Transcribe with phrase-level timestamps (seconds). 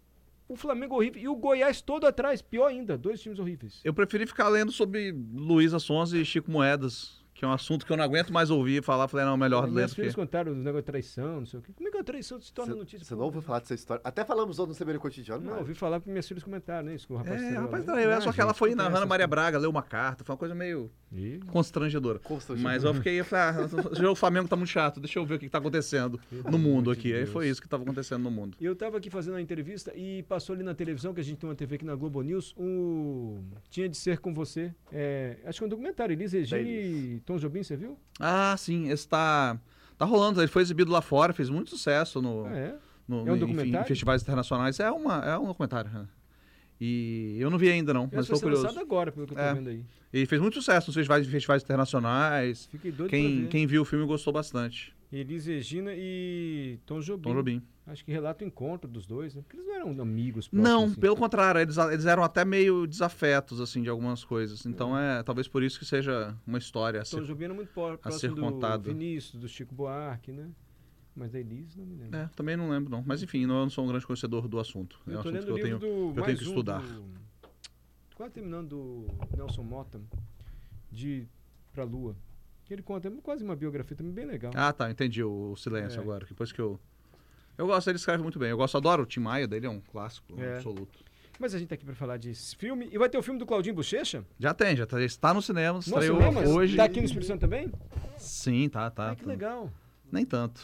[0.48, 3.80] O Flamengo horrível e o Goiás todo atrás, pior ainda, dois times horríveis.
[3.84, 7.92] Eu preferi ficar lendo sobre Luísa Sonza e Chico Moedas, que é um assunto que
[7.92, 9.10] eu não aguento mais ouvir falar.
[9.10, 10.14] Falei, não, melhor ler do que...
[10.14, 11.74] contaram os negócios de traição, não sei o quê.
[11.76, 13.06] Como é que a traição se torna Você- notícia?
[13.06, 14.02] Você não ouviu falar dessa história?
[14.06, 16.96] Até falamos ontem no CBN Cotidiano, Não, ouvi falar porque minhas filhas comentaram, né?
[16.96, 17.94] Isso que o rapaz É, rapaz, lá.
[17.94, 18.10] traiu.
[18.10, 19.28] É, Ah, só que ela foi na Ana Maria.
[19.28, 22.20] Braga, leu uma carta, foi uma coisa meio Ih, constrangedora.
[22.20, 22.72] Constrangedor.
[22.72, 23.66] Mas eu fiquei, eu falei,
[24.08, 26.18] ah, o Flamengo tá muito chato, deixa eu ver o que, que tá acontecendo
[26.50, 27.12] no mundo aqui.
[27.12, 27.32] Aí Deus.
[27.32, 28.56] foi isso que tava acontecendo no mundo.
[28.62, 31.50] Eu tava aqui fazendo uma entrevista e passou ali na televisão, que a gente tem
[31.50, 33.44] uma TV aqui na Globo News, um...
[33.70, 34.74] Tinha de ser com você.
[34.92, 37.98] É, acho que é um documentário, Elisa Regina e Tom Jobim, você viu?
[38.20, 39.58] Ah, sim, esse tá,
[39.98, 40.42] tá rolando.
[40.42, 42.76] Ele foi exibido lá fora, fez muito sucesso no, Ah, é?
[43.08, 44.80] no- É um no- em- em festivais internacionais.
[44.80, 45.90] É, uma, é um documentário.
[45.92, 46.06] né?
[46.80, 48.80] E eu não vi ainda, não, Esse mas estou curioso.
[48.80, 49.54] agora, pelo que eu tô É.
[49.54, 49.84] vendo aí.
[50.14, 52.68] E fez muito sucesso nos festivais, festivais internacionais.
[52.72, 54.95] Fiquei doido Quem, quem viu o filme gostou bastante.
[55.20, 57.24] Elis Regina e Tom Jobim.
[57.30, 57.62] Tom Jobim.
[57.88, 59.42] Acho que relata o encontro dos dois, né?
[59.44, 60.50] Porque eles não eram amigos.
[60.52, 61.02] Não, próximos, assim.
[61.02, 64.66] pelo contrário, eles, eles eram até meio desafetos, assim, de algumas coisas.
[64.66, 67.02] Então é, talvez por isso que seja uma história.
[67.02, 68.84] a Tom ser- Jobim era muito pró- a próximo ser do contado.
[68.86, 70.50] Vinícius, do Chico Buarque, né?
[71.16, 72.18] Mas da Elis não me lembro.
[72.18, 73.04] É, também não lembro, não.
[73.06, 75.00] Mas enfim, eu não sou um grande conhecedor do assunto.
[75.08, 75.86] É um eu tô assunto lendo que eu tenho, do
[76.20, 76.82] eu tenho que um estudar.
[76.82, 77.06] do-
[78.16, 80.02] Quase terminando do Nelson Motta,
[80.92, 81.28] de
[81.74, 82.16] Pra Lua.
[82.66, 84.52] Que ele conta, é quase uma biografia também bem legal.
[84.56, 86.02] Ah, tá, entendi o, o silêncio É.
[86.02, 86.26] agora.
[86.28, 86.80] Depois que eu.
[87.58, 88.50] Eu gosto, ele escreve muito bem.
[88.50, 90.56] Eu gosto, adoro o Tim Maia dele, é um clássico É.
[90.56, 91.00] absoluto.
[91.40, 92.90] Mas a gente tá aqui pra falar de filme.
[92.92, 94.24] E vai ter o filme do Claudinho Bochecha?
[94.40, 96.42] Já tem, já tá, está no cinema, Nossa, estreou cinema?
[96.48, 96.76] hoje.
[96.78, 97.72] Tá aqui no Espírito Santo também?
[98.18, 99.10] Sim, tá, tá.
[99.10, 99.28] Ai, que tá.
[99.30, 99.72] legal.
[100.12, 100.62] Nem tanto.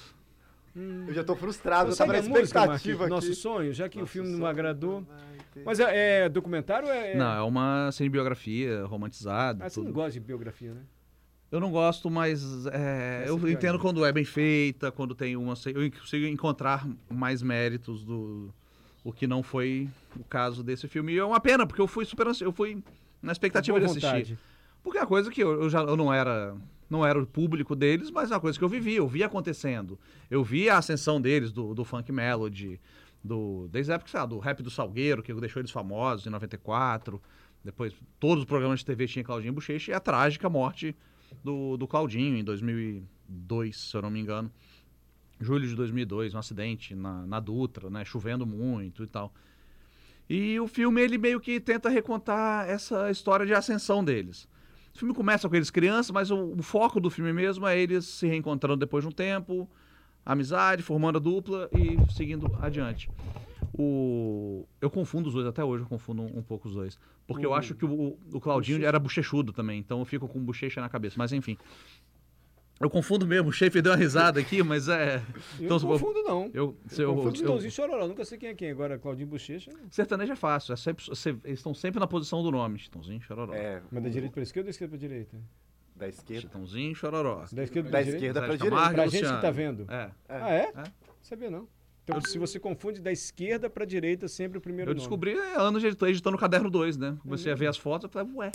[0.74, 3.10] Eu já tô frustrado, eu Você tava na sabe a música, expectativa aqui.
[3.10, 5.02] Nosso sonho, já que o Nosso filme não agradou.
[5.02, 5.18] vai
[5.54, 7.14] ter- Mas é, é documentário ou é.
[7.16, 9.66] Não, é uma cinebiografia romantizada.
[9.66, 9.88] Ah, você tudo.
[9.88, 10.82] não gosta de biografia, né?
[11.52, 15.36] Eu não gosto, mas é, Essa eu é entendo quando é bem feita, quando tem
[15.36, 15.54] uma.
[15.66, 18.54] Eu consigo encontrar mais méritos do
[19.04, 21.14] o que não foi o caso desse filme.
[21.14, 22.82] E é uma pena, porque eu fui super eu fui
[23.22, 24.08] na expectativa de assistir.
[24.08, 24.40] vontade.
[24.82, 26.56] Porque é uma coisa que eu, eu já eu não era
[26.90, 30.00] não era o público deles, mas é uma coisa que eu vivi, eu vi acontecendo.
[30.30, 32.80] Eu vi a ascensão deles do, do funk melody,
[33.22, 36.30] do desde a época, sei lá, do rap do Salgueiro, que deixou eles famosos em
[36.30, 37.22] 94.
[37.64, 40.96] Depois todos os programas de TV tinha Claudinho Bochecha e a trágica morte
[41.44, 44.52] do, do Claudinho em 2002, se eu não me engano.
[45.40, 49.34] Julho de 2002, um acidente na, na Dutra, né, chovendo muito e tal.
[50.30, 54.47] E o filme ele meio que tenta recontar essa história de ascensão deles.
[54.94, 58.06] O filme começa com eles crianças, mas o, o foco do filme mesmo é eles
[58.06, 59.70] se reencontrando depois de um tempo,
[60.26, 63.09] amizade, formando a dupla e seguindo adiante.
[63.73, 64.68] O...
[64.82, 67.00] Eu confundo os dois, até hoje eu confundo um, um pouco os dois.
[67.28, 70.40] Porque eu O- acho que o, o Claudinho era bochechudo também, então eu fico com
[70.44, 71.16] bochecha na cabeça.
[71.18, 71.58] Mas enfim.
[72.79, 75.18] Eu confundo mesmo, o Schaefer deu uma risada aqui, mas é.
[75.59, 76.46] Eu Então, não confundo, não.
[76.52, 78.08] Eu, Eu, eu, confundo eu- Chitãozinho e Chororó.
[78.08, 78.72] Nunca sei quem é quem.
[78.72, 79.72] Agora, Claudinho Bochecha.
[79.91, 81.06] sertanejo é fácil, é sempre,
[81.46, 82.79] eles estão sempre na posição do nome.
[82.79, 83.53] Chitãozinho, chororó.
[83.53, 85.38] É, Mas da direita pra esquerda ou da esquerda pra direita?
[85.96, 86.41] da esquerda.
[86.41, 87.46] Chitãozinho, chororó.
[87.52, 88.18] Da esquerda Da pra direita?
[88.26, 88.94] esquerda pra Zé de direita.
[88.94, 89.85] Pra gente que tá vendo.
[89.88, 90.12] É.
[90.28, 90.64] Ah, é?
[90.76, 90.84] É.
[91.22, 91.68] Sabia não.
[92.03, 95.00] Então, se você confunde da esquerda pra direita, sempre o primeiro Eu nome.
[95.02, 97.16] descobri é, anos editando, editando o caderno 2, né?
[97.22, 98.52] Comecei a ver as fotos e falei, ué.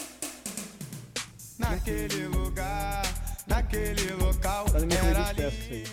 [1.59, 3.03] Naquele lugar,
[3.47, 4.67] naquele local.
[4.67, 5.87] Tá era lindo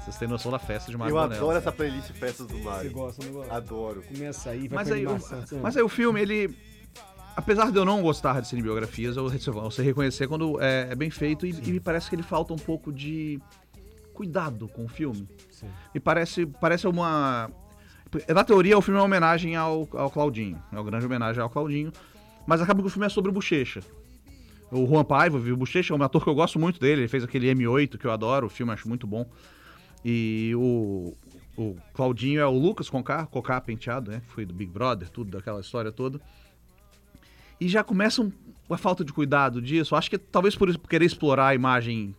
[0.00, 2.90] Vocês têm noção da festa de Mário Eu adoro essa playlist Festas do Você Mário.
[2.92, 3.54] gosta, não gosta?
[3.54, 4.02] Adoro.
[4.02, 5.18] Começa aí, vai Mas aí, o,
[5.62, 6.56] mas aí o filme, ele.
[7.36, 11.10] Apesar de eu não gostar de cinebiografias, eu eu sei reconhecer quando é, é bem
[11.10, 13.40] feito e, e me parece que ele falta um pouco de
[14.14, 15.28] cuidado com o filme.
[15.50, 15.68] Sim.
[15.92, 17.50] Me parece, parece uma.
[18.28, 20.62] Na teoria, o filme é uma homenagem ao, ao Claudinho.
[20.72, 21.92] É uma grande homenagem ao Claudinho.
[22.46, 23.82] Mas acaba que o filme é sobre o Bochecha.
[24.70, 25.54] O Juan Paiva, viu?
[25.54, 27.02] O Bochecha é um ator que eu gosto muito dele.
[27.02, 28.46] Ele fez aquele M8 que eu adoro.
[28.46, 29.28] O filme acho muito bom.
[30.04, 31.14] E o,
[31.56, 34.22] o Claudinho é o Lucas Conká, Cocá penteado, né?
[34.28, 36.20] Foi do Big Brother, tudo, daquela história toda.
[37.60, 38.30] E já começa um,
[38.68, 39.96] a falta de cuidado disso.
[39.96, 42.14] Acho que talvez por, por querer explorar a imagem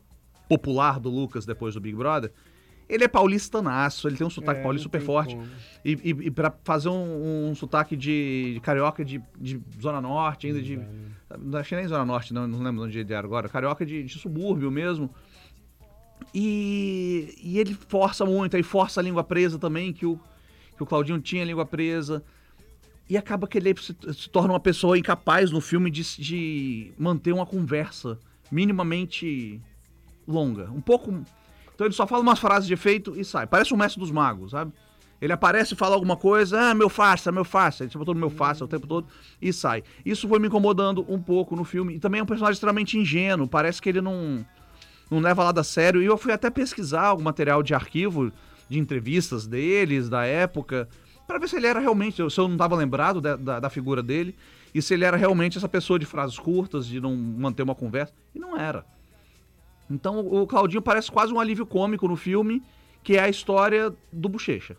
[0.47, 2.31] popular do Lucas depois do Big Brother.
[2.88, 5.36] Ele é paulistanaço, ele tem um sotaque É, paulista super forte.
[5.36, 5.47] como.
[5.83, 10.45] E, e, e pra fazer um, um sotaque de, de carioca de, de Zona Norte,
[10.47, 10.80] ainda de.
[11.39, 13.50] Não achei nem Zona Norte, não, não lembro onde ele era agora.
[13.50, 15.09] Carioca de, de subúrbio mesmo.
[16.33, 20.19] E, e ele força muito, aí força a língua presa também, que o,
[20.75, 22.24] que o Claudinho tinha a língua presa.
[23.09, 27.33] E acaba que ele se, se torna uma pessoa incapaz no filme de, de manter
[27.33, 28.19] uma conversa
[28.51, 29.62] minimamente
[30.27, 30.69] longa.
[30.72, 31.12] Um pouco.
[31.74, 33.48] Então ele só fala umas frases de efeito e sai.
[33.48, 34.72] Parece um mestre dos magos, sabe?
[35.22, 37.83] Ele aparece e fala alguma coisa, ah, meu faça, meu faça.
[37.83, 39.07] Ele botou no meu faça o tempo todo
[39.42, 39.83] e sai.
[40.06, 41.95] Isso foi me incomodando um pouco no filme.
[41.95, 43.48] E também é um personagem extremamente ingênuo.
[43.48, 44.45] Parece que ele não,
[45.10, 46.01] não leva nada a sério.
[46.01, 48.31] E eu fui até pesquisar algum material de arquivo,
[48.69, 50.88] de entrevistas deles, da época,
[51.25, 54.04] para ver se ele era realmente, se eu não estava lembrado da, da, da figura
[54.04, 54.36] dele,
[54.74, 58.13] e se ele era realmente essa pessoa de frases curtas, de não manter uma conversa.
[58.33, 58.86] E não era.
[59.89, 62.61] Então o Claudinho parece quase um alívio cômico no filme,
[63.03, 64.75] que é a história do Bochecha.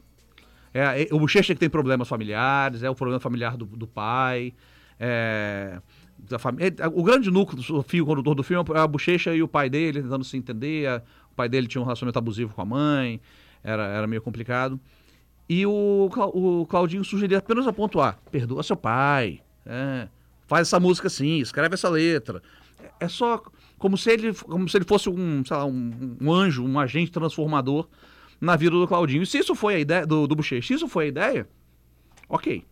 [0.74, 4.52] É, é o Bochecha que tem problemas familiares, é o problema familiar do, do pai.
[4.98, 5.80] É,
[6.18, 9.42] da fami- é, o grande núcleo do fio condutor do filme é a Bochecha e
[9.42, 10.88] o pai dele tentando se entender.
[10.88, 13.20] a- o pai dele tinha um relacionamento abusivo com a mãe,
[13.62, 14.80] era, era meio complicado.
[15.48, 20.08] E o, o Claudinho sugeria apenas a pontuar: perdoa seu pai, é,
[20.46, 22.42] faz essa música assim, escreve essa letra.
[22.82, 23.42] É- É só
[23.78, 27.10] como se ele, como se ele fosse um, sei lá, um, um anjo, um agente
[27.10, 27.88] transformador
[28.40, 29.22] na vida do Claudinho.
[29.22, 31.48] E se isso foi a ideia do, do se isso foi a ideia,
[32.28, 32.64] ok.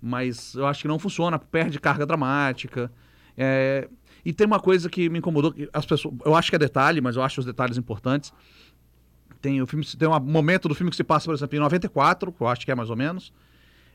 [0.00, 2.90] Mas eu acho que não funciona, perde carga dramática.
[3.36, 3.88] É,
[4.24, 7.00] e tem uma coisa que me incomodou, que as pessoas, eu acho que é detalhe,
[7.00, 8.32] mas eu acho os detalhes importantes.
[9.40, 12.32] Tem o filme, tem um momento do filme que se passa, por exemplo, em 94,
[12.32, 13.32] que eu acho que é mais ou menos.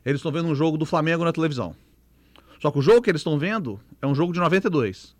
[0.05, 1.75] Eles estão vendo um jogo do Flamengo na televisão.
[2.61, 5.15] Só que o jogo que eles estão vendo é um jogo de 92.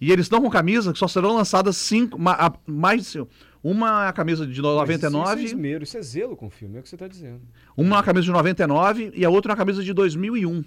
[0.00, 2.18] E eles estão com camisa que só serão lançadas cinco,
[2.66, 3.14] mais.
[3.62, 6.80] Uma camisa de Mas 99, Isso é esmero, isso é zelo com o filme, é
[6.80, 7.42] o que você está dizendo.
[7.76, 10.64] uma na camisa de 99 e a outra na camisa de 2001.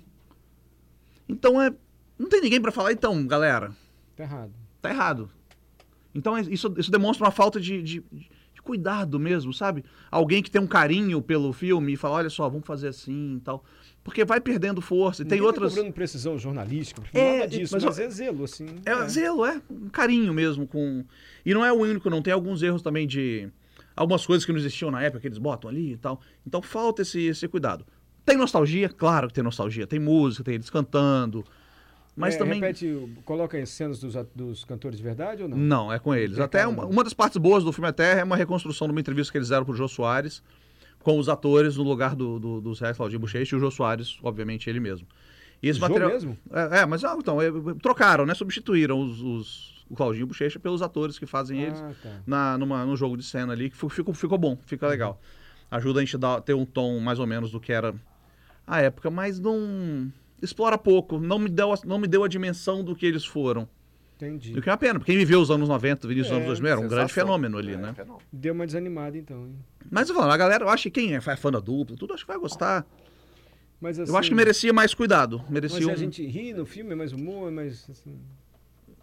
[1.28, 1.74] Então é.
[2.20, 3.72] Não tem ninguém pra falar, então, galera,
[4.16, 4.52] Tá errado.
[4.82, 5.30] tá errado.
[6.14, 8.30] Então é- isso, isso demonstra uma falta de, de, de
[8.64, 9.84] cuidado mesmo, sabe?
[10.10, 13.40] Alguém que tem um carinho pelo filme e fala: olha só, vamos fazer assim e
[13.42, 13.64] tal.
[14.04, 15.22] Porque vai perdendo força.
[15.22, 15.72] E tem Ninguém outras.
[15.72, 18.66] Tá cobrando precisão jornalística, É, nada disso, mas mas, é zelo, assim.
[18.86, 19.62] É, zelo, é.
[19.70, 21.06] Um carinho mesmo com.
[21.46, 22.22] E não é o único, não.
[22.22, 23.50] Tem alguns erros também de.
[23.96, 26.20] Algumas coisas que não existiam na época que eles botam ali e tal.
[26.46, 27.86] Então falta esse, esse cuidado.
[28.26, 28.90] Tem nostalgia?
[28.90, 29.86] Claro que tem nostalgia.
[29.86, 31.46] Tem música, tem eles cantando.
[32.16, 32.60] Mas É, também.
[32.60, 35.58] Repete, coloca em cenas dos, dos cantores de verdade ou não?
[35.58, 36.38] Não, é com eles.
[36.38, 39.00] Até Intercala, uma, uma das partes boas do filme até é uma reconstrução de uma
[39.00, 40.44] entrevista que eles fizeram pro Jô Soares
[41.02, 44.18] com os atores no lugar do, do, do Zé Claudinho Bochecha e o Jô Soares,
[44.24, 45.08] obviamente, ele mesmo.
[45.62, 46.10] E esse O Jô material...
[46.12, 46.38] mesmo?
[46.52, 47.50] É, é, mas ah, então, é,
[47.82, 48.34] trocaram, né?
[48.36, 52.22] Substituíram os, os- o Claudinho Bochecha pelos atores que fazem eles Ah, tá.
[52.26, 55.20] na, numa, no jogo de cena ali, que ficou, ficou, bom, fica legal.
[55.72, 57.94] Ajuda a gente a ter um tom mais ou menos do que era
[58.66, 60.12] a época, mas não
[60.44, 63.68] explora pouco, não me deu, a- não me deu a dimensão do que eles foram.
[64.16, 64.58] Entendi.
[64.58, 66.46] O que é uma pena, porque quem viveu os anos 90, viveu os É, anos
[66.46, 67.94] 2000, era um grande fenômeno ali, É, né?
[67.94, 68.22] fenômeno.
[68.32, 69.56] Deu uma desanimada então, hein?
[69.90, 72.24] Mas eu falo, a galera, eu acho que quem é fã da dupla, tudo, acho
[72.24, 72.86] que vai gostar.
[73.82, 75.40] Mas, assim, eu acho que merecia mais cuidado.
[75.44, 75.98] Mas Merecia a um...
[75.98, 77.90] gente ri no filme, é mais humor, é mais.
[77.90, 78.18] Assim...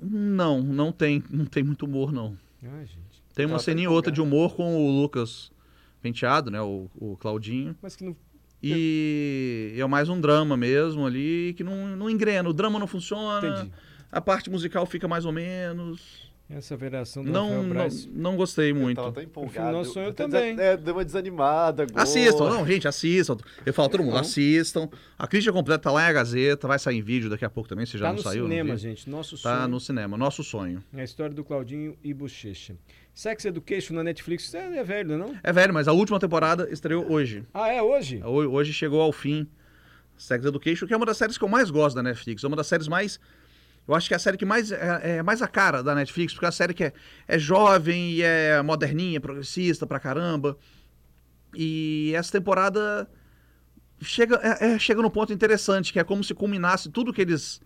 [0.00, 2.36] Não, não tem, não tem muito humor, não.
[2.64, 3.22] Ah, gente.
[3.34, 5.52] Tem uma Tava ceninha ou outra de humor com o Lucas
[6.00, 6.62] Penteado, né?
[6.62, 7.76] O, o Claudinho.
[7.82, 8.16] Mas que não.
[8.62, 12.48] E é mais um drama mesmo ali, que não, não engrena.
[12.48, 13.72] O drama não funciona, Entendi.
[14.12, 16.28] a parte musical fica mais ou menos.
[16.52, 18.08] Essa variação do Não, Rafael não, Braz.
[18.12, 18.96] não gostei Eu muito.
[18.96, 19.70] tava tão empolgado.
[19.70, 20.58] Nosso Sonho eu até também.
[20.58, 21.84] É, deu uma desanimada.
[21.84, 22.02] agora.
[22.02, 23.36] Assistam, não, gente, assistam.
[23.64, 24.20] Eu falo a todo mundo, Não.
[24.20, 24.88] assistam.
[25.16, 27.68] A crítica completa tá lá em a Gazeta, vai sair em vídeo daqui a pouco
[27.68, 28.42] também, se já Tá não no saiu.
[28.42, 28.80] não cinema, vi.
[28.80, 29.08] gente.
[29.08, 29.68] Nosso Tá sonho.
[29.68, 30.82] no cinema, nosso sonho.
[30.92, 32.74] É a história do Claudinho e Bochecha.
[33.20, 35.28] Sex Education na Netflix, isso é, é velho, não é?
[35.28, 35.38] não?
[35.42, 37.44] É velho, mas a última temporada estreou hoje.
[37.52, 38.22] Ah, é hoje?
[38.24, 39.46] Ho- Hoje chegou ao fim
[40.16, 42.42] Sex Education, que é uma das séries que eu mais gosto da Netflix.
[42.42, 43.20] É uma das séries mais
[43.86, 46.32] Eu acho que é a série que mais é, é mais a cara da Netflix,
[46.32, 46.92] porque é a série que é,
[47.28, 50.56] é jovem e é moderninha, progressista pra caramba.
[51.54, 53.06] E essa temporada
[54.00, 57.60] chega, é, é, chega num ponto interessante, que é como se culminasse tudo que eles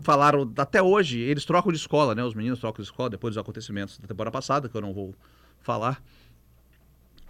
[0.00, 1.18] falaram até hoje.
[1.20, 2.24] Eles trocam de escola, né?
[2.24, 5.14] Os meninos trocam de escola depois dos acontecimentos da temporada passada, que eu não vou
[5.60, 6.02] falar.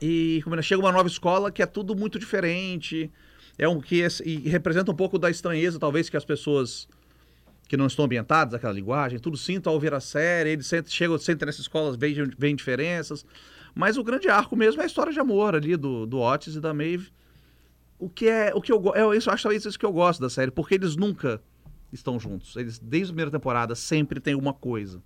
[0.01, 3.11] E como chega uma nova escola que é tudo muito diferente.
[3.57, 6.89] É um que e representa um pouco da estranheza, talvez, que as pessoas
[7.69, 11.47] que não estão ambientadas naquela linguagem, tudo sintam ao ver a série, eles chegam, sentem
[11.47, 13.25] nessas escolas, veem, veem diferenças.
[13.75, 16.61] Mas o grande arco mesmo é a história de amor ali do, do Otis e
[16.61, 17.11] da Maeve.
[17.99, 18.53] O que é.
[18.55, 20.97] O que eu, é isso, acho talvez isso que eu gosto da série, porque eles
[20.97, 21.41] nunca
[21.95, 22.57] estão juntos.
[22.57, 25.03] Eles, desde a primeira temporada, sempre tem uma coisa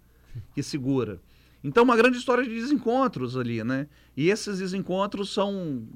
[0.55, 1.21] que segura.
[1.63, 3.89] Então, uma grande história de desencontros ali, né?
[4.17, 5.87] E esses desencontros são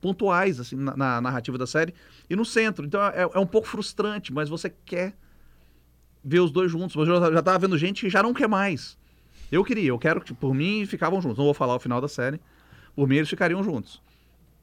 [0.00, 1.94] pontuais, assim, na, na narrativa da série
[2.28, 2.86] e no centro.
[2.86, 5.16] Então, é, é, um pouco frustrante, mas você quer
[6.24, 6.96] ver os dois juntos.
[6.96, 8.98] Mas eu já, tava vendo gente que já não quer mais.
[9.50, 11.38] Eu queria, eu quero que, por mim, ficavam juntos.
[11.38, 12.40] Não vou falar o final da série.
[12.94, 14.02] Por mim, eles ficariam juntos.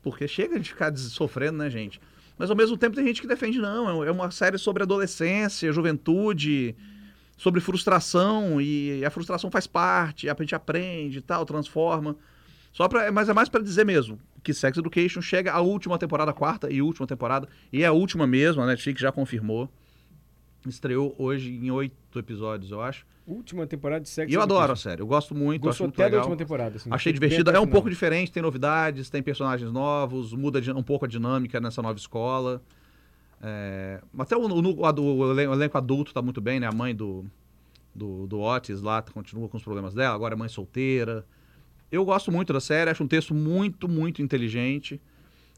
[0.02, 2.00] Porque chega de ficar sofrendo, né, gente?
[2.38, 6.76] Mas ao mesmo tempo tem gente que defende, não, é uma série sobre adolescência, juventude,
[7.36, 12.16] sobre frustração, e a frustração faz parte, a gente aprende e tal, transforma.
[12.72, 16.32] Só pra, mas é mais para dizer mesmo que Sex Education chega à última temporada,
[16.32, 19.70] quarta e última temporada, e é a última mesmo, a Netflix já confirmou.
[20.66, 23.06] Estreou hoje em oito episódios, eu acho.
[23.26, 25.96] Última temporada de Sex E eu adoro a série, eu gosto muito, Gostou acho muito
[25.96, 26.20] até legal.
[26.22, 26.76] da última temporada.
[26.78, 27.52] Assim, Achei divertida.
[27.52, 31.82] É um pouco diferente, tem novidades, tem personagens novos, muda um pouco a dinâmica nessa
[31.82, 32.62] nova escola.
[33.42, 36.68] É, até o, o- o elenco adulto tá muito bem, né?
[36.68, 37.26] A mãe do,
[37.94, 41.26] do, do Otis lá continua com os problemas dela, agora é mãe solteira.
[41.92, 45.02] Eu gosto muito da série, acho um texto muito, muito inteligente.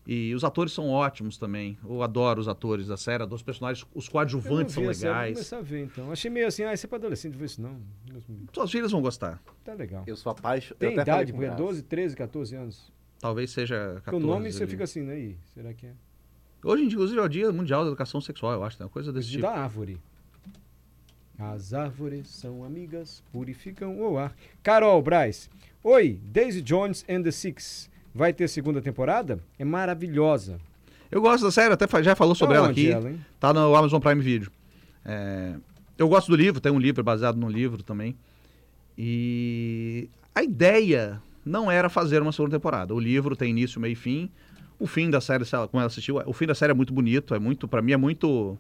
[0.08, 1.77] E os atores são ótimos também.
[1.88, 4.96] Eu adoro os atores da série, adoro os personagens, os Eu não coadjuvantes são série,
[4.98, 5.34] Vou legais.
[5.34, 6.12] começar a ver, então.
[6.12, 7.79] Achei meio assim, ah, isso é pra adolescente, vou ver isso não.
[8.53, 9.39] Suas filhas vão gostar.
[9.63, 10.03] Tá legal.
[10.08, 10.79] Eu sou apaixonado.
[10.79, 12.91] Tem idade, porque é 12, 13, 14 anos.
[13.20, 14.24] Talvez seja Porque 14.
[14.24, 14.72] o nome você ali.
[14.72, 15.20] fica assim, né?
[15.20, 15.94] Ih, será que é?
[16.63, 18.86] Hoje, inclusive, é o Dia Mundial da Educação Sexual, eu acho, né?
[18.86, 19.44] Uma coisa desse De tipo.
[19.44, 20.00] da árvore.
[21.38, 24.36] As árvores são amigas, purificam o ar.
[24.62, 25.50] Carol Braz.
[25.84, 27.89] Oi, Daisy Jones and the Six.
[28.13, 29.39] Vai ter segunda temporada?
[29.57, 30.59] É maravilhosa.
[31.11, 32.91] Eu gosto da série, até já falou sobre Tá ela aqui.
[32.91, 33.19] ela, hein?
[33.39, 34.51] Tá no Amazon Prime Video.
[35.03, 35.55] É,
[35.97, 38.15] eu gosto do livro, tem um livro baseado no livro também.
[38.97, 42.93] E a ideia não era fazer uma segunda temporada.
[42.93, 44.29] O livro tem início, meio e fim.
[44.77, 47.39] O fim da série, como ela assistiu, o fim da série é muito bonito, é
[47.39, 48.57] muito, para mim é muito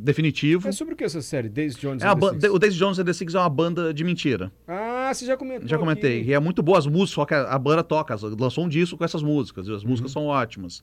[0.00, 0.68] definitivo.
[0.68, 1.48] É sobre o que essa série?
[1.48, 2.50] Daisy Jones É a and the Six?
[2.54, 4.52] o Daisy Jones and the Six é uma banda de mentira.
[4.66, 6.20] Ah, você já comentou Já comentei.
[6.20, 6.30] aqui.
[6.30, 8.96] E é muito boa as músicas, só que a, a banda toca, lançou um disco
[8.96, 10.82] com essas músicas, e as músicas são ótimas.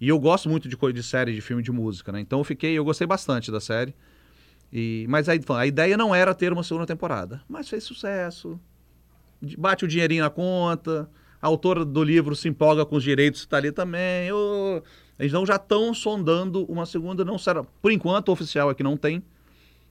[0.00, 2.20] E eu gosto muito de, de série, de filme de música, né?
[2.20, 3.94] Então eu fiquei, eu gostei bastante da série.
[4.72, 7.40] E, mas aí, a ideia não era ter uma segunda temporada.
[7.48, 8.60] Mas fez sucesso.
[9.56, 11.08] Bate o dinheirinho na conta.
[11.40, 14.32] A autora do livro se empolga com os direitos que está ali também.
[14.32, 14.82] ô,
[15.18, 17.64] Eles não já estão sondando uma segunda, não será.
[17.64, 19.22] Por enquanto, oficial aqui não tem.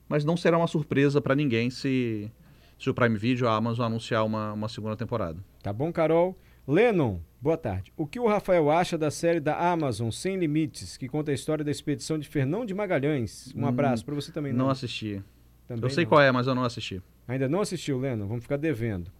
[0.08, 2.30] Mas não será uma surpresa para ninguém se,
[2.78, 5.38] se o Prime Video, a Amazon, anunciar uma, uma segunda temporada.
[5.62, 6.38] Tá bom, Carol?
[6.68, 7.92] Lennon, boa tarde.
[7.96, 11.64] O que o Rafael acha da série da Amazon, Sem Limites, que conta a história
[11.64, 13.52] da expedição de Fernão de Magalhães?
[13.56, 14.52] Um Hum, abraço para você também.
[14.52, 15.20] Não assisti.
[15.66, 16.08] Também eu sei não.
[16.08, 17.02] qual é, mas eu não assisti.
[17.26, 18.28] Ainda não assistiu, Lennon?
[18.28, 19.10] Vamos ficar devendo.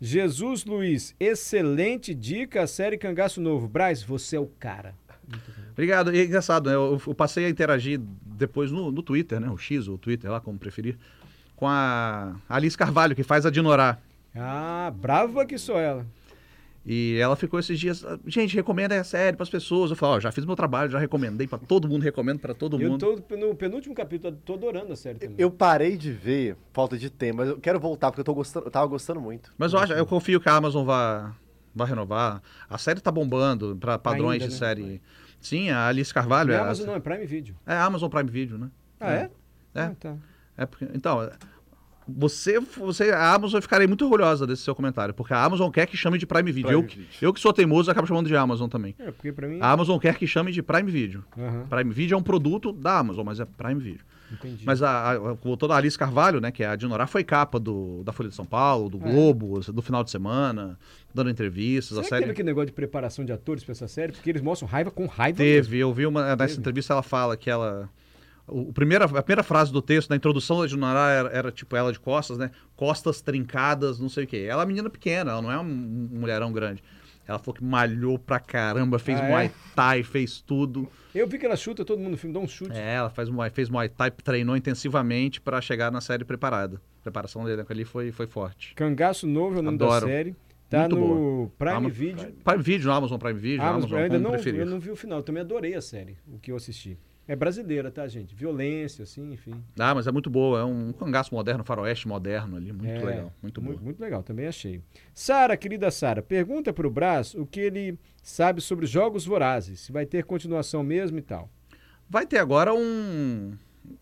[0.00, 3.68] Jesus Luiz, excelente dica, a série Cangaço Novo.
[3.68, 4.94] Braz, você é o cara.
[5.72, 6.14] Obrigado.
[6.14, 6.74] E é engraçado, né?
[6.76, 9.48] Eu, eu passei a interagir depois no, no Twitter, né?
[9.50, 10.96] O X, ou o Twitter, lá como preferir,
[11.56, 13.98] com a Alice Carvalho, que faz a Dinorá.
[14.34, 16.06] Ah, brava que sou ela.
[16.86, 19.90] E ela ficou esses dias, "Ah, gente, recomenda a série para as pessoas.
[19.90, 22.80] Eu falo, ó, já fiz meu trabalho, já recomendei para todo mundo, recomendo para todo
[22.80, 23.00] Eu mundo.
[23.28, 25.34] tô no penúltimo capítulo, tô adorando a série também.
[25.38, 28.66] Eu parei de ver, falta de tempo, mas eu quero voltar porque eu, tô gostando,
[28.66, 29.52] eu tava gostando muito.
[29.58, 31.30] Mas eu, acho, eu confio que a Amazon vai,
[31.74, 32.42] vai renovar.
[32.68, 34.58] A série tá bombando para padrões Ainda, de né?
[34.58, 35.02] série.
[35.40, 37.56] Sim, a Alice Carvalho é, é a- Amazon não, é Prime Video.
[37.66, 38.70] é a Amazon Prime Video, né?
[38.98, 39.30] Ah, é?
[39.74, 39.82] É.
[39.82, 40.16] Ah, tá.
[40.56, 41.30] É porque, então,
[42.06, 45.96] você, você, a Amazon ficaria muito orgulhosa desse seu comentário, porque a Amazon quer que
[45.96, 46.68] chame de Prime Video.
[46.68, 47.06] Prime eu, Video.
[47.22, 48.94] eu que sou teimoso, acabo chamando de Amazon também.
[48.98, 49.58] É, porque pra mim...
[49.60, 51.24] A Amazon quer que chame de Prime Video.
[51.38, 54.04] Aham, Prime Video é um produto da Amazon, mas é Prime Video.
[54.32, 54.64] Entendi.
[54.64, 58.02] Mas a, a, toda a Alice Carvalho, né, que é a Dinorá, foi capa do,
[58.04, 59.10] da Folha de São Paulo, do é?
[59.10, 60.78] Globo, do final de semana,
[61.14, 61.96] dando entrevistas.
[61.96, 64.12] Será a série teve aquele negócio de preparação de atores pra essa série?
[64.12, 65.64] Porque eles mostram raiva com raiva mesmo.
[65.64, 66.60] Teve, eu vi uma nessa Teve.
[66.60, 67.88] entrevista ela fala que ela
[68.50, 71.74] o, o primeira, a primeira frase do texto, na introdução da Junará era, era, tipo
[71.76, 72.50] ela de costas, né?
[72.76, 74.46] Costas trincadas, não sei o quê.
[74.48, 76.82] Ela é uma menina pequena, ela não é um, um mulherão grande.
[77.30, 79.28] Ela falou que malhou pra caramba, fez Ah, é?
[79.28, 80.88] Muay Thai, fez tudo.
[81.14, 82.76] Eu vi que ela chuta todo mundo no filme, dá um chute.
[82.76, 86.80] É, ela faz fez Muay Thai, treinou intensivamente pra chegar na série preparada.
[86.98, 88.74] A preparação dele ali foi, foi forte.
[88.74, 90.06] Cangaço Novo é o nome da Adoro.
[90.06, 90.34] série.
[90.68, 92.32] Tá Muito no Prime Ama- Video.
[92.44, 94.60] Prime Video, no Amazon Prime Video, Amazon, Amazon, eu ainda não, preferir.
[94.60, 96.96] eu não vi o final, eu também adorei a série, o que eu assisti.
[97.30, 98.34] É brasileira, tá, gente?
[98.34, 99.54] Violência, assim, enfim.
[99.78, 103.32] Ah, mas é muito boa, é um cangaço moderno, faroeste moderno ali, muito É, legal,
[103.40, 103.62] muito.
[103.62, 104.82] Muito, muito legal, também achei.
[105.14, 110.04] Sara, querida Sara, pergunta pro Brás o que ele sabe sobre Jogos Vorazes, se vai
[110.06, 111.48] ter continuação mesmo e tal.
[112.08, 113.52] Vai ter agora um,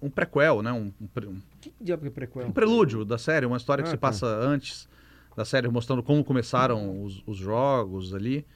[0.00, 0.72] um prequel, né?
[0.72, 2.50] Um, um um Que diabo é prequel?
[2.50, 4.00] prelúdio da série, uma história que Ah, se tá.
[4.00, 4.88] passa antes
[5.36, 8.46] da série, mostrando como começaram os, os jogos ali.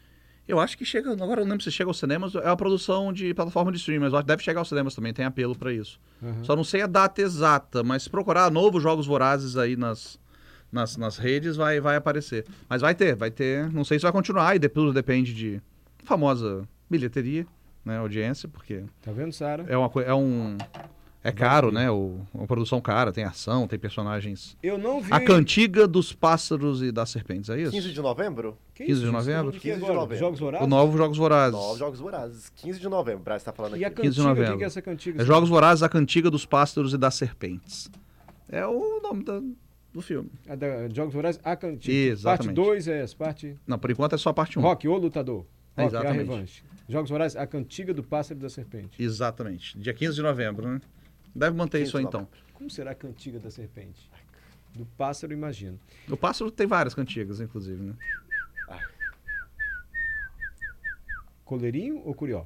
[0.52, 3.11] Eu acho que chega, agora eu não lembro se chega aos cinemas, é uma produção
[3.11, 5.99] de plataforma de streaming, mas deve chegar aos cinemas também, tem apelo pra isso.
[6.23, 6.44] Aham.
[6.44, 10.21] Só não sei a data exata, mas se procurar novos jogos vorazes aí nas,
[10.71, 12.44] nas, nas redes, vai, vai aparecer.
[12.68, 13.73] Mas vai ter, vai ter.
[13.73, 15.59] Não sei se vai continuar, e de- tudo depende de
[16.04, 17.47] famosa bilheteria,
[17.82, 17.97] né?
[17.97, 19.64] Audiência, porque Tá vendo, Sara?
[19.66, 20.59] é, uma, é um.
[21.25, 21.88] É caro, né?
[21.88, 24.57] O, uma produção cara, tem ação, tem personagens.
[24.61, 25.12] Eu não vi.
[25.12, 27.71] A cantiga dos pássaros e das serpentes, é isso?
[27.71, 28.59] 15 de novembro?
[28.75, 29.52] Que 15 de novembro?
[29.52, 30.17] de que 15 de novembro.
[30.17, 30.67] Jogos Vorazes?
[30.67, 31.52] O novo Jogos Vorazes.
[31.52, 32.50] Novos Jogos Vorazes.
[32.57, 34.02] 15 de novembro, o Braz tá falando E a aqui.
[34.02, 34.59] 15 de cantiga, o que novembro.
[34.59, 35.23] que é essa cantiga?
[35.23, 37.88] É Jogos Vorazes, a cantiga dos pássaros e das serpentes.
[38.49, 39.41] É o nome da-
[39.95, 40.29] do filme.
[40.49, 41.93] A da Jogos Vorazes, a cantiga.
[42.12, 42.57] Exatamente.
[42.57, 43.57] Parte 2 é essa, parte...
[43.64, 44.62] Não, por enquanto é só a parte 1.
[44.62, 45.47] Rock, o lutador.
[45.76, 46.29] É, Rock, a exatamente.
[46.29, 46.64] revanche.
[46.88, 49.00] Jogos Vorazes, a cantiga do pássaro e da serpente.
[49.00, 49.79] Exatamente.
[49.79, 50.81] Dia 15 de novembro, né?
[51.34, 52.28] Deve manter 15 isso aí então.
[52.54, 54.10] Como será a cantiga da serpente?
[54.74, 55.78] Do pássaro, imagino.
[56.08, 57.94] O pássaro tem várias cantigas, inclusive, né?
[61.44, 62.44] Coleirinho ou curió?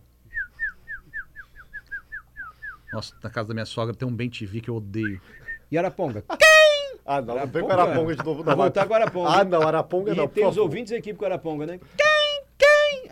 [2.93, 5.21] Nossa, na casa da minha sogra tem um bem TV que eu odeio.
[5.71, 6.25] E Araponga?
[7.09, 7.93] Ah, não, não vem com Araponga?
[7.93, 8.57] Araponga de novo, Vou não.
[8.57, 9.31] voltar com Araponga.
[9.31, 11.79] Ah, não, Araponga E não, tem por os ouvintes da equipe com Araponga, né?
[11.97, 12.16] Quem?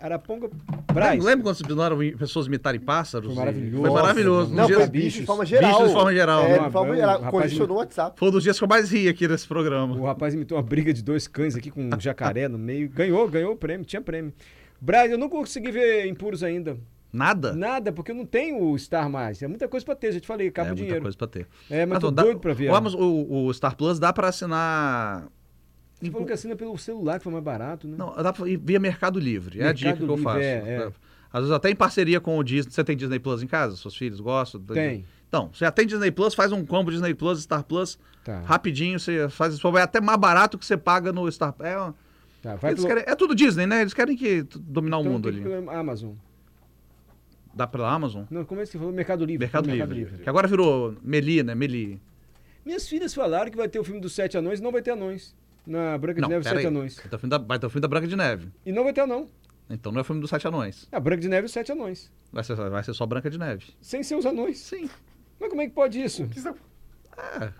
[0.05, 0.49] Araponga
[0.93, 1.23] Braz.
[1.23, 3.27] Lembra, quando tornaram pessoas imitarem pássaros?
[3.27, 3.81] Foi maravilhoso.
[3.81, 4.53] Foi maravilhoso.
[4.53, 4.89] Não, foi bichos.
[4.89, 5.71] bicho de forma geral.
[5.71, 6.43] Bichos de forma geral.
[6.45, 7.19] É, Não, de forma o geral.
[7.23, 8.19] Condicionou no WhatsApp.
[8.19, 9.95] Foi um dos dias que eu mais ri aqui nesse programa.
[9.97, 12.87] O rapaz imitou uma briga de dois cães aqui com um jacaré no meio.
[12.89, 14.31] Ganhou, ganhou o prêmio, tinha prêmio.
[14.79, 16.77] Braz, eu não consegui ver Impuros ainda.
[17.11, 17.53] Nada?
[17.53, 19.41] Nada, porque eu não tenho o Star mais.
[19.41, 21.01] É muita coisa pra ter, já te falei, acaba é o muita dinheiro.
[21.01, 21.47] coisa pra ter.
[21.71, 22.69] É, mas Ah, tô dá- doido pra ver.
[22.69, 25.25] O, o- o Star Plus dá pra assinar.
[25.99, 27.95] Você falou que assina pelo celular, que foi mais barato, né?
[27.97, 29.61] Não, dá pra ir via Mercado Livre.
[29.61, 30.39] É a dica Mercado que eu Livre, faço.
[30.39, 30.91] é, é.
[31.31, 32.71] Às vezes até em parceria com o Disney.
[32.71, 33.75] Você tem Disney Plus em casa?
[33.77, 34.61] Seus filhos gostam?
[34.61, 35.05] Tem.
[35.27, 38.39] Então, você já tem Disney Plus, faz um combo Disney Plus, Star Plus, Tá.
[38.41, 39.71] rapidinho, você faz isso.
[39.71, 41.95] Vai até mais barato que você paga no Star É, uma-
[42.41, 42.85] tá pelo...
[42.87, 43.81] querem- é tudo Disney, né?
[43.81, 45.49] Eles querem que dominar o então mundo tem ali.
[45.49, 46.13] pelo Amazon.
[47.53, 48.23] Dá pela Amazon?
[48.29, 48.93] Não, como é que você falou?
[48.93, 49.39] Mercado Livre.
[49.45, 50.23] Mercado, Pelo Livre.
[50.23, 51.55] Que agora virou Meli, né?
[51.55, 52.01] Meli.
[52.65, 54.91] Minhas filhas falaram que vai ter o filme dos Sete Anões e não vai ter
[54.91, 55.33] anões.
[55.65, 56.73] Na Branca de Não, Neve, pera Sete aí.
[56.73, 56.95] Anões.
[56.97, 58.49] Vai ter, o filme da, vai ter o filme da Branca de Neve.
[58.65, 59.29] E não vai ter anão.
[59.69, 60.87] Então não é o filme dos Sete Anões.
[60.91, 62.11] A Branca de Neve e os Sete Anões.
[62.31, 63.65] Vai ser, vai ser só Branca de Neve.
[63.81, 64.59] Sem ser os anões.
[64.59, 64.89] Sim.
[65.39, 66.23] Mas como é que pode isso?
[67.17, 67.51] É.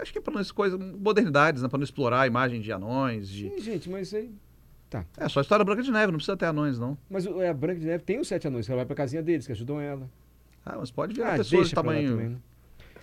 [0.00, 1.68] Acho que é para não coisas, modernidades, né?
[1.68, 3.28] Pra não explorar a imagem de anões.
[3.28, 3.48] De...
[3.50, 4.30] Sim, gente, mas aí.
[5.16, 6.98] É só a história Branca de Neve, não precisa ter anões, não.
[7.08, 9.22] Mas o- a Branca de Neve tem os Sete Anões, que ela vai pra casinha
[9.22, 10.08] deles, que ajudam ela.
[10.64, 12.36] Ah, mas pode virar Ah, pessoas de deixa pra lá tamanho, também, né?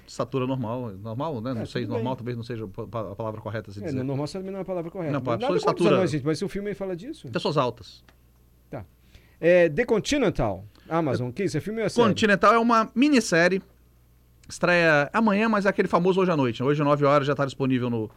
[0.09, 0.89] De estatura normal.
[1.01, 1.53] Normal, né?
[1.53, 2.17] Não É, sei, normal bem.
[2.17, 3.97] talvez não seja a palavra correta se É, dizer.
[3.97, 5.11] no normal também não é a palavra correta.
[5.13, 7.27] Não, Mas nada estatura- anões, gente, mas se o filme fala disso.
[7.29, 8.03] Pessoas altas.
[9.41, 11.55] É The Continental, Amazon, que isso?
[11.57, 12.05] É filme ou é série?
[12.09, 13.61] Continental é uma minissérie.
[14.49, 16.61] Estreia amanhã, mas é aquele famoso hoje à noite.
[16.61, 16.67] né?
[16.67, 18.09] Hoje, às 9 horas, já está disponível no,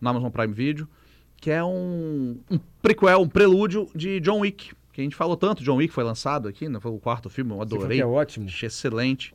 [0.00, 0.88] no Amazon Prime Video.
[1.36, 4.72] Que é um, um prequel, um prelúdio de John Wick.
[4.92, 6.80] Que a gente falou tanto, John Wick foi lançado aqui, né?
[6.80, 7.98] foi o quarto filme, eu adorei.
[7.98, 8.48] que é ótimo.
[8.62, 9.32] Excelente.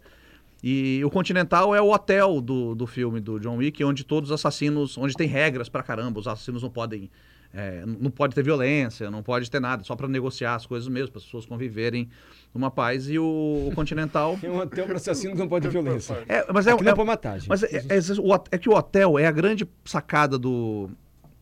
[0.61, 4.33] E o Continental é o hotel do, do filme do John Wick, onde todos os
[4.33, 7.09] assassinos, onde tem regras pra caramba, os assassinos não podem,
[7.53, 11.11] é, não pode ter violência, não pode ter nada, só pra negociar as coisas mesmo,
[11.11, 12.09] para as pessoas conviverem
[12.53, 13.09] numa paz.
[13.09, 16.23] E o, o Continental É um hotel para assassinos que não pode ter violência.
[16.27, 17.47] é, mas é, Aqui é é, pra matar, gente.
[17.47, 20.89] mas é, é- hot- é que o hotel é a grande sacada do,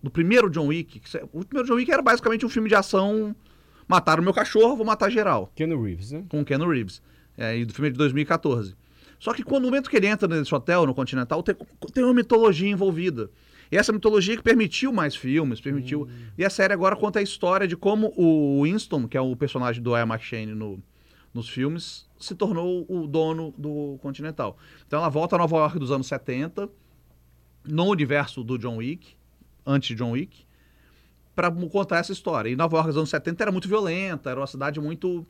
[0.03, 1.01] do primeiro John Wick.
[1.33, 3.35] O primeiro John Wick era basicamente um filme de ação.
[3.87, 5.51] Mataram meu cachorro, vou matar geral.
[5.55, 6.23] Keanu Reeves, né?
[6.29, 7.01] Com o Keanu Reeves.
[7.35, 8.75] É, e do filme de 2014.
[9.19, 11.55] Só que quando no momento que ele entra nesse hotel, no Continental, tem,
[11.93, 13.29] tem uma mitologia envolvida.
[13.71, 16.07] E essa mitologia que permitiu mais filmes, permitiu.
[16.37, 19.81] E a série agora conta a história de como o Winston, que é o personagem
[19.81, 20.81] do Ian McShane no,
[21.33, 24.57] nos filmes, se tornou o dono do Continental.
[24.85, 26.69] Então ela volta a Nova York dos anos 70,
[27.65, 29.15] no universo do John Wick,
[29.65, 30.45] antes de John Wick,
[31.35, 32.49] para contar essa história.
[32.49, 35.25] E Nova York dos anos 70 era muito violenta, era uma cidade muito.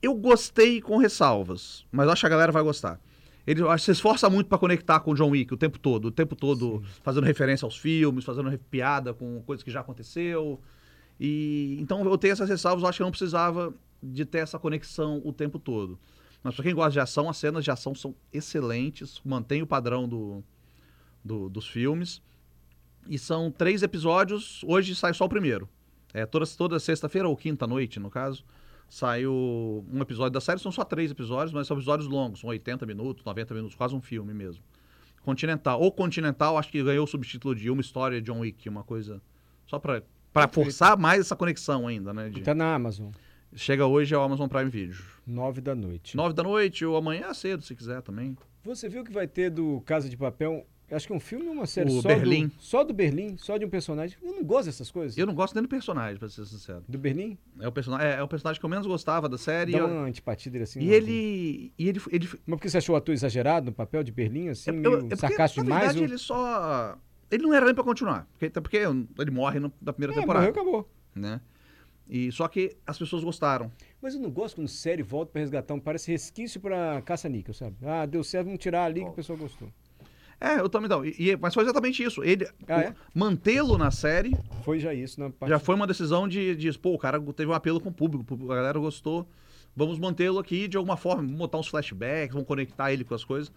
[0.00, 3.00] Eu gostei com ressalvas, mas acho que a galera vai gostar.
[3.46, 6.36] Ele se esforça muito para conectar com o John Wick o tempo todo, o tempo
[6.36, 10.60] todo fazendo referência aos filmes, fazendo piada com coisas que já aconteceu.
[11.18, 14.58] E então eu tenho essas ressalvas, eu acho que eu não precisava de ter essa
[14.58, 15.98] conexão o tempo todo.
[16.42, 20.06] Mas pra quem gosta de ação, as cenas de ação são excelentes, mantém o padrão
[20.08, 20.44] do,
[21.24, 22.22] do- dos filmes.
[23.08, 25.68] E são três episódios, hoje sai só o primeiro.
[26.12, 28.44] É, toda, toda sexta-feira ou quinta-noite, no caso,
[28.88, 30.58] saiu um episódio da série.
[30.60, 34.00] São só três episódios, mas são episódios longos, são 80 minutos, 90 minutos, quase um
[34.00, 34.62] filme mesmo.
[35.22, 35.80] Continental.
[35.80, 39.20] Ou Continental, acho que ganhou o subtítulo de Uma História de John Wick, uma coisa.
[39.66, 42.30] Só pra, pra forçar mais essa conexão ainda, né?
[42.30, 43.10] de- Tá na Amazon,
[43.54, 44.96] Chega hoje ao Amazon Prime Video.
[45.26, 46.14] nove da noite.
[46.16, 48.36] Nove da noite ou amanhã cedo, se quiser também.
[48.62, 51.66] Você viu que vai ter do Casa de Papel, acho que um filme ou uma
[51.66, 52.46] série O só Berlim.
[52.48, 52.54] do...
[52.58, 54.16] Só do Berlim, só de um personagem.
[54.22, 55.16] Eu não gosto dessas coisas.
[55.18, 56.82] Eu não gosto nem do personagem, pra ser sincero.
[56.88, 57.36] Do Berlim?
[57.60, 59.72] É o, personagem, é, é o personagem que eu menos gostava da série.
[59.72, 60.80] Dá eu- uma antipatia dele assim.
[60.80, 61.72] E não, ele.
[61.78, 64.70] E ele, ele Mas porque você achou o ator exagerado no papel de Berlim, assim,
[64.70, 65.84] é- meio eu- é porque, sarcástico na demais?
[65.94, 66.96] verdade, o- ele só.
[67.30, 68.26] Ele não era nem pra continuar.
[68.32, 70.46] Porque, até porque ele morre no- na primeira É, temporada.
[70.46, 70.90] morreu, acabou.
[71.14, 71.40] Né?
[72.08, 73.70] E, só que as pessoas gostaram.
[74.00, 75.78] Mas eu não gosto quando série volta pra resgatar um.
[75.80, 77.76] Parece resquício pra caça-níquel, sabe?
[77.82, 79.68] Ah, deu certo, vamos tirar ali que o pessoal gostou.
[80.40, 81.04] É, eu também não.
[81.04, 82.22] E, e- mas foi exatamente isso.
[82.22, 82.48] Ele.
[82.68, 82.94] Ah, é?
[83.14, 85.50] Mantê-lo na série Foi já isso na parte.
[85.50, 86.78] já foi uma decisão de, de.
[86.78, 89.28] Pô, o cara teve um apelo com o público, a galera gostou.
[89.74, 93.22] Vamos mantê-lo aqui de alguma forma, vamos botar uns flashbacks, vamos conectar ele com as
[93.24, 93.52] coisas,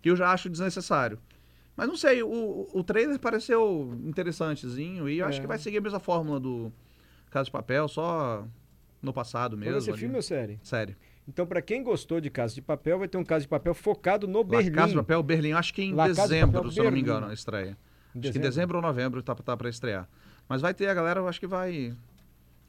[0.00, 1.18] que eu já acho desnecessário.
[1.76, 5.40] Mas não sei, o, o trailer pareceu interessantezinho e eu acho É.
[5.42, 6.72] que vai seguir a mesma fórmula do
[7.30, 8.46] Casa de Papel, só
[9.02, 9.90] no passado Mas mesmo.
[9.92, 10.00] ali.
[10.00, 10.58] filme ou série?
[10.62, 10.96] Série.
[11.28, 14.28] Então, pra quem gostou de Casa de Papel, vai ter um Casa de Papel focado
[14.28, 14.72] no La Berlim.
[14.72, 17.00] Casa de Papel, Berlim, acho que em La de dezembro, Papel, se eu não me
[17.00, 17.70] engano, a estreia.
[17.70, 17.76] Em Acho
[18.12, 18.48] que em dezembro?
[18.48, 20.08] dezembro ou novembro tá, tá pra estrear.
[20.48, 21.94] Mas vai ter a galera, eu acho que vai.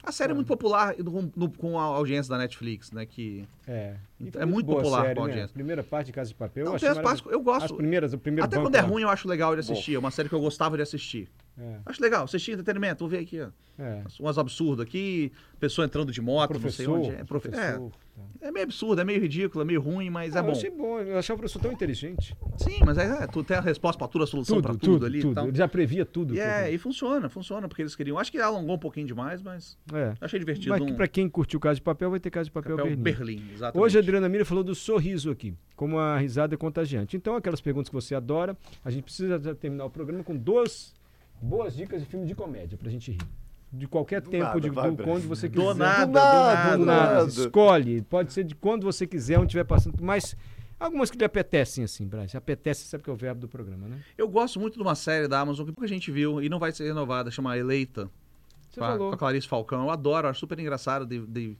[0.02, 3.04] A série é muito popular no- no- com a audiência da Netflix, né?
[3.06, 3.44] Que.
[3.66, 3.94] É.
[4.36, 5.30] É muito popular série, com a né?
[5.32, 5.54] audiência.
[5.54, 6.64] Primeira parte de Casa de Papel.
[6.64, 7.64] Não, eu tem as partes, eu gosto.
[7.64, 8.86] As primeiras, o primeiro Até quando é lá.
[8.88, 9.94] ruim, eu acho legal de assistir.
[9.94, 11.28] É uma série que eu gostava de assistir.
[11.60, 13.00] É, Acho legal, assistir entretenimento.
[13.00, 13.48] Vou ver aqui, ó.
[13.82, 14.02] é.
[14.20, 17.10] Umas absurdas aqui, pessoa entrando de moto, não sei Professor, onde.
[17.10, 18.07] É, profe- professor, é,
[18.40, 20.48] é meio absurdo, é meio ridículo, é meio ruim, mas é Ah, bom.
[20.48, 22.36] Eu achei bom, eu achei o professor tão inteligente.
[22.56, 25.06] Sim, mas é, é, tu tem a resposta pra tudo, a solução pra tudo, tudo,
[25.06, 25.32] ali tudo.
[25.32, 25.48] e tal.
[25.48, 26.34] Ele já previa tudo.
[26.34, 28.18] E, é, e funciona, funciona, porque eles queriam.
[28.18, 29.76] Acho que alongou um pouquinho demais, mas.
[29.92, 30.14] É.
[30.20, 30.70] achei divertido.
[30.70, 33.36] Mas um pra quem curtiu Casa de Papel, vai ter Casa de Papel, papel Berlim.
[33.36, 33.52] Berlim.
[33.54, 33.84] exatamente.
[33.84, 37.16] Hoje a Adriana Mira falou do sorriso aqui, como a risada é contagiante.
[37.16, 40.94] Então, aquelas perguntas que você adora, a gente precisa terminar o programa com duas
[41.40, 43.18] boas dicas de filme de comédia pra gente rir.
[43.70, 45.74] De qualquer tempo, nada, de, vai, do, quando você Do quiser.
[45.74, 47.14] nada, do nada, Do do nada.
[47.16, 47.28] nada.
[47.28, 48.00] Escolhe.
[48.02, 50.02] Pode ser de quando você quiser, onde estiver passando.
[50.02, 50.34] Mas
[50.80, 52.34] algumas que lhe apetecem, assim, Braz.
[52.34, 53.98] Apetece, sabe que é o verbo do programa, né?
[54.16, 56.72] Eu gosto muito de uma série da Amazon que pouca gente viu e não vai
[56.72, 58.10] ser renovada, chama Eleita.
[58.70, 59.08] Você com a, falou.
[59.10, 59.82] com a Clarice Falcão.
[59.82, 61.04] Eu adoro, acho super engraçado.
[61.04, 61.58] Dei, dei,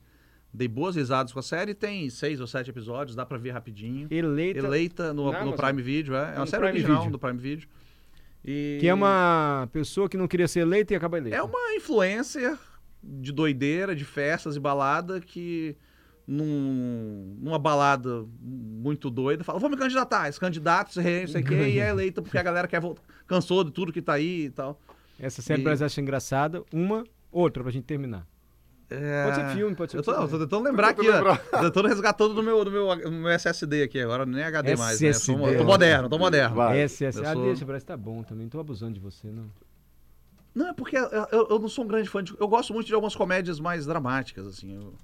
[0.52, 1.74] dei boas risadas com a série.
[1.74, 4.08] Tem seis ou sete episódios, dá pra ver rapidinho.
[4.10, 5.52] Eleita, Eleita no, no?
[5.52, 6.22] Prime Video, é.
[6.22, 7.12] É uma no série Prime original Video.
[7.12, 7.68] do Prime Video.
[8.50, 11.36] E que é uma pessoa que não queria ser eleita e acaba eleita.
[11.36, 12.56] É uma influencer
[13.02, 15.76] de doideira, de festas e balada que
[16.26, 21.68] num- numa balada muito doida fala, vou me candidatar, esse candidato, não sei o quê,
[21.68, 24.50] e é eleita porque a galera quer voltar, cansou de tudo que tá aí e
[24.50, 24.80] tal.
[25.20, 26.62] Essa série E- Braz acha engraçada.
[26.72, 28.26] Uma, outra pra gente terminar.
[28.90, 29.24] É...
[29.24, 31.36] Pode ser filme, pode ser Eu tô, que eu tô tentando lembrar aqui, tentando ó.
[31.36, 34.98] Tô tentando resgatando do meu, do meu, do meu SSD aqui agora, nem HD mais,
[35.00, 35.12] né?
[35.12, 35.54] Sou- SSD.
[35.54, 36.56] eu tô moderno, tô moderno.
[36.56, 36.80] Vai.
[36.80, 37.18] Essa, essa.
[37.20, 38.44] Eu Ah, sou- deixa, Braz, tá bom também.
[38.44, 39.50] Não tô abusando de você, não.
[40.54, 42.34] Não, é porque eu, eu- eu não sou um grande fã de.
[42.40, 44.74] Eu gosto muito de algumas comédias mais dramáticas, assim.
[44.74, 44.94] Eu,